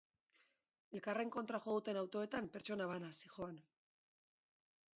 [0.99, 3.63] Elkarren kontra jo duten autoetan pertsona bana zihoan.